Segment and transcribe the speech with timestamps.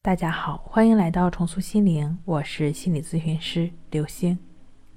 [0.00, 4.38] 大家好，欢迎来到重塑心灵，我是心理咨询师刘星。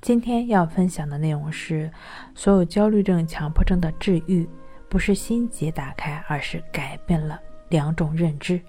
[0.00, 1.90] 今天要分享的内容是：
[2.34, 4.46] 所有焦虑症、强迫症的治愈，
[4.88, 8.60] 不是心结打开，而是改变了两种认知。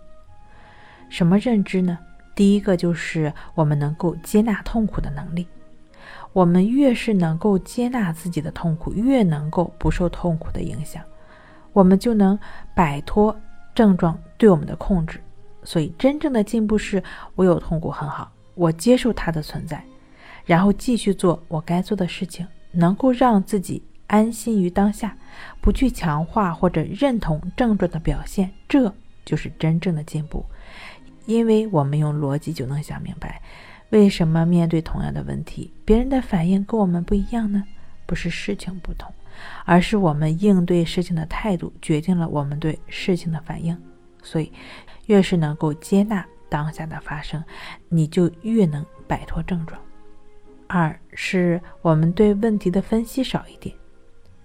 [1.10, 1.98] 什么认知呢？
[2.36, 5.48] 第一个就是我们能够接纳痛苦的能力。
[6.32, 11.04] 我们越是能够接纳自己的痛苦，越能够不受痛苦的影响，
[11.74, 12.40] 我们就能
[12.76, 13.36] 摆脱
[13.74, 15.20] 症状对我们的控制。
[15.70, 17.04] 所以，真正的进步是
[17.36, 19.84] 我有痛苦很好，我接受它的存在，
[20.44, 25.16] 然后继续做我该做的事情，能够让自己安心于当下，
[25.62, 28.92] 不去强化或者认同症状的表现，这
[29.24, 30.44] 就是真正的进步。
[31.28, 33.40] 因为我们用逻辑就能想明白，
[33.92, 37.64] 为什么面对同样的问题，别人的反应跟我们不一样呢？
[38.08, 39.14] 不是事情不同，
[39.66, 43.80] 而是我们应对事情的态度决定了我们对事情的反应。
[44.24, 44.52] 所以。
[45.08, 47.44] 越是能够接纳当下的发生，
[47.88, 49.82] 你就越能摆脱症状。
[50.68, 53.76] 二是我们对问题的分析少一点。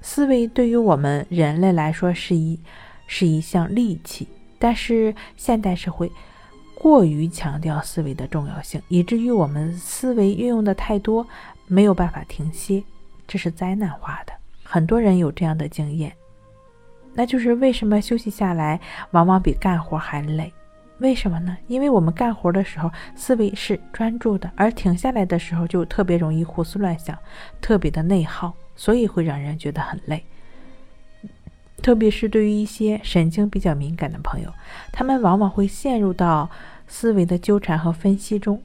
[0.00, 2.58] 思维对于我们人类来说是一
[3.06, 4.26] 是一项利器，
[4.58, 6.10] 但是现代社会
[6.74, 11.26] 过于强调思维的重要性，以至于我们思维运用的太多，
[11.66, 12.82] 没有办法停歇，
[13.26, 14.32] 这是灾难化的。
[14.62, 16.10] 很多人有这样的经验。
[17.14, 18.80] 那就是为什么休息下来
[19.12, 20.52] 往往比干活还累？
[20.98, 21.56] 为什么呢？
[21.66, 27.18] 因为我们干活的时候思维是专注的，而停下来的时候就特别容易胡思乱想，
[27.60, 30.24] 特别的内耗，所以会让人觉得很累。
[31.82, 34.52] 特别是对于一些神经比较敏感的朋友，
[34.92, 36.48] 他们往往会陷入到
[36.86, 38.62] 思维的纠缠和分析中。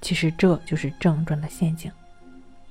[0.00, 1.92] 其实这就是症状的陷阱。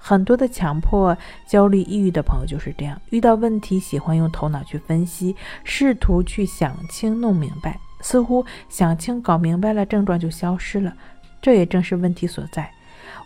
[0.05, 10.93] 很多的强迫、焦虑、抑郁的朋友就是这样，遇到问题喜欢用头脑去分析，试图去想清、弄明白，似乎想清、搞明白了，症状就消失了。
[11.41, 12.69] 这也正是问题所在。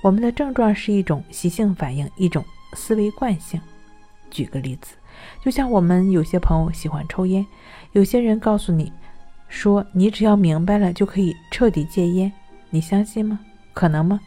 [0.03, 3.59] 我们的症状是一种习性反应，一种思维惯性。
[4.29, 4.97] 举个例子，
[5.43, 7.43] 就像我们有些朋友喜欢抽烟，
[7.93, 8.93] 有些人告诉你
[9.49, 12.31] 说，你只要明白了就可以彻底戒烟，
[12.69, 13.39] 你相信吗？
[13.73, 14.19] 可能吗？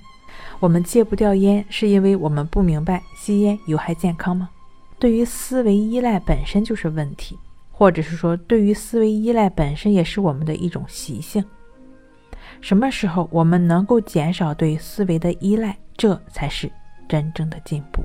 [0.58, 4.50] 我们戒不掉烟，是因为我们不明白吸烟有害健康吗？
[4.98, 7.38] 对于思维依赖本身就是问题，
[7.72, 11.44] 或者是说，对于思维依赖本身也是我们的一种习性。
[12.60, 16.70] 什么时候我们能够减少对思维的依赖，这才是
[17.08, 18.02] 真正的进步。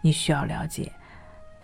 [0.00, 0.90] 你需要了解，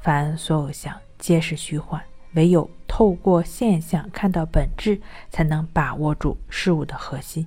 [0.01, 2.03] 凡所有相，皆是虚幻，
[2.35, 7.47] 唯有透过现象看到本质，才能把握住事物的核心。